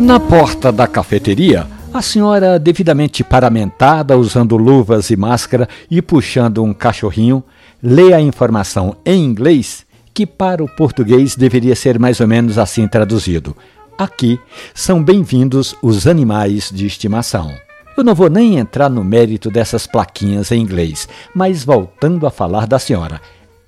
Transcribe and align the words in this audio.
Na 0.00 0.20
porta 0.20 0.70
da 0.72 0.86
cafeteria, 0.86 1.66
a 1.92 2.02
senhora, 2.02 2.58
devidamente 2.58 3.24
paramentada, 3.24 4.16
usando 4.16 4.56
luvas 4.56 5.10
e 5.10 5.16
máscara 5.16 5.68
e 5.90 6.00
puxando 6.00 6.62
um 6.62 6.72
cachorrinho, 6.72 7.42
lê 7.82 8.12
a 8.12 8.20
informação 8.20 8.96
em 9.04 9.24
inglês, 9.24 9.86
que 10.14 10.26
para 10.26 10.62
o 10.62 10.68
português 10.68 11.36
deveria 11.36 11.76
ser 11.76 11.98
mais 11.98 12.20
ou 12.20 12.26
menos 12.26 12.58
assim 12.58 12.86
traduzido: 12.86 13.56
Aqui 13.98 14.38
são 14.74 15.02
bem-vindos 15.02 15.74
os 15.82 16.06
animais 16.06 16.70
de 16.72 16.86
estimação. 16.86 17.52
Eu 17.96 18.04
não 18.04 18.14
vou 18.14 18.30
nem 18.30 18.58
entrar 18.58 18.88
no 18.88 19.02
mérito 19.02 19.50
dessas 19.50 19.86
plaquinhas 19.86 20.52
em 20.52 20.62
inglês, 20.62 21.08
mas 21.34 21.64
voltando 21.64 22.26
a 22.26 22.30
falar 22.30 22.66
da 22.66 22.78
senhora, 22.78 23.20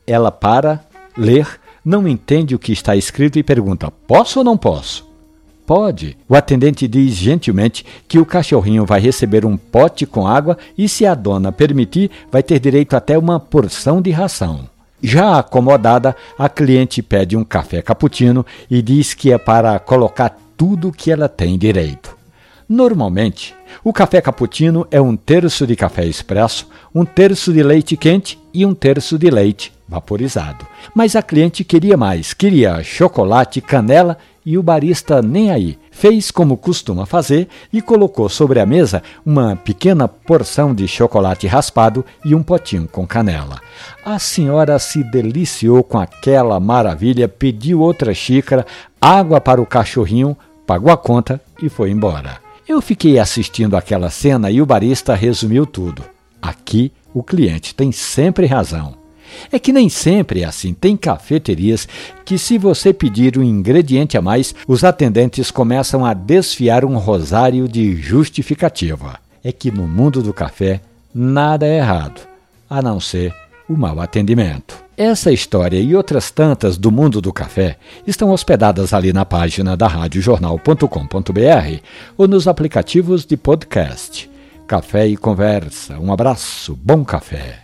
ela 0.06 0.30
para, 0.30 0.80
ler, 1.16 1.59
não 1.84 2.06
entende 2.06 2.54
o 2.54 2.58
que 2.58 2.72
está 2.72 2.94
escrito 2.96 3.38
e 3.38 3.42
pergunta: 3.42 3.90
Posso 4.06 4.40
ou 4.40 4.44
não 4.44 4.56
posso? 4.56 5.08
Pode. 5.66 6.16
O 6.28 6.34
atendente 6.34 6.88
diz 6.88 7.14
gentilmente 7.14 7.86
que 8.08 8.18
o 8.18 8.26
cachorrinho 8.26 8.84
vai 8.84 9.00
receber 9.00 9.46
um 9.46 9.56
pote 9.56 10.04
com 10.04 10.26
água 10.26 10.58
e, 10.76 10.88
se 10.88 11.06
a 11.06 11.14
dona 11.14 11.52
permitir, 11.52 12.10
vai 12.30 12.42
ter 12.42 12.58
direito 12.58 12.96
até 12.96 13.16
uma 13.16 13.38
porção 13.38 14.02
de 14.02 14.10
ração. 14.10 14.68
Já 15.02 15.38
acomodada, 15.38 16.14
a 16.36 16.48
cliente 16.48 17.00
pede 17.02 17.36
um 17.36 17.44
café 17.44 17.80
cappuccino 17.80 18.44
e 18.68 18.82
diz 18.82 19.14
que 19.14 19.32
é 19.32 19.38
para 19.38 19.78
colocar 19.78 20.36
tudo 20.56 20.88
o 20.88 20.92
que 20.92 21.10
ela 21.10 21.28
tem 21.28 21.56
direito. 21.56 22.16
Normalmente, 22.68 23.54
o 23.82 23.92
café 23.92 24.20
cappuccino 24.20 24.86
é 24.90 25.00
um 25.00 25.16
terço 25.16 25.66
de 25.66 25.76
café 25.76 26.06
expresso, 26.06 26.68
um 26.94 27.04
terço 27.04 27.52
de 27.52 27.62
leite 27.62 27.96
quente 27.96 28.38
e 28.52 28.64
um 28.66 28.74
terço 28.74 29.18
de 29.18 29.30
leite 29.30 29.72
vaporizado. 29.88 30.66
Mas 30.94 31.16
a 31.16 31.22
cliente 31.22 31.64
queria 31.64 31.96
mais, 31.96 32.32
queria 32.32 32.82
chocolate, 32.82 33.60
canela 33.60 34.16
e 34.44 34.56
o 34.56 34.62
barista 34.62 35.20
nem 35.20 35.50
aí. 35.50 35.78
Fez 35.90 36.30
como 36.30 36.56
costuma 36.56 37.04
fazer 37.04 37.48
e 37.72 37.82
colocou 37.82 38.28
sobre 38.28 38.58
a 38.58 38.64
mesa 38.64 39.02
uma 39.24 39.54
pequena 39.56 40.08
porção 40.08 40.74
de 40.74 40.88
chocolate 40.88 41.46
raspado 41.46 42.04
e 42.24 42.34
um 42.34 42.42
potinho 42.42 42.88
com 42.88 43.06
canela. 43.06 43.60
A 44.04 44.18
senhora 44.18 44.78
se 44.78 45.04
deliciou 45.04 45.82
com 45.82 45.98
aquela 45.98 46.58
maravilha, 46.58 47.28
pediu 47.28 47.80
outra 47.80 48.14
xícara, 48.14 48.64
água 49.00 49.40
para 49.40 49.60
o 49.60 49.66
cachorrinho, 49.66 50.36
pagou 50.66 50.90
a 50.90 50.96
conta 50.96 51.40
e 51.62 51.68
foi 51.68 51.90
embora. 51.90 52.39
Eu 52.70 52.80
fiquei 52.80 53.18
assistindo 53.18 53.76
aquela 53.76 54.10
cena 54.10 54.48
e 54.48 54.62
o 54.62 54.64
barista 54.64 55.12
resumiu 55.12 55.66
tudo. 55.66 56.04
Aqui 56.40 56.92
o 57.12 57.20
cliente 57.20 57.74
tem 57.74 57.90
sempre 57.90 58.46
razão. 58.46 58.94
É 59.50 59.58
que 59.58 59.72
nem 59.72 59.88
sempre 59.88 60.42
é 60.42 60.44
assim. 60.44 60.72
Tem 60.72 60.96
cafeterias 60.96 61.88
que, 62.24 62.38
se 62.38 62.58
você 62.58 62.92
pedir 62.92 63.36
um 63.36 63.42
ingrediente 63.42 64.16
a 64.16 64.22
mais, 64.22 64.54
os 64.68 64.84
atendentes 64.84 65.50
começam 65.50 66.06
a 66.06 66.14
desfiar 66.14 66.84
um 66.84 66.96
rosário 66.96 67.66
de 67.66 67.96
justificativa. 67.96 69.18
É 69.42 69.50
que 69.50 69.72
no 69.72 69.88
mundo 69.88 70.22
do 70.22 70.32
café 70.32 70.80
nada 71.12 71.66
é 71.66 71.78
errado, 71.78 72.20
a 72.70 72.80
não 72.80 73.00
ser 73.00 73.34
o 73.70 73.76
mau 73.76 74.00
atendimento. 74.00 74.82
Essa 74.96 75.32
história 75.32 75.78
e 75.78 75.94
outras 75.94 76.30
tantas 76.32 76.76
do 76.76 76.90
mundo 76.90 77.20
do 77.20 77.32
café 77.32 77.76
estão 78.04 78.30
hospedadas 78.30 78.92
ali 78.92 79.12
na 79.12 79.24
página 79.24 79.76
da 79.76 79.86
radiojornal.com.br 79.86 81.80
ou 82.18 82.26
nos 82.26 82.48
aplicativos 82.48 83.24
de 83.24 83.36
podcast. 83.36 84.28
Café 84.66 85.06
e 85.06 85.16
conversa. 85.16 85.98
Um 85.98 86.12
abraço, 86.12 86.76
bom 86.82 87.04
café. 87.04 87.60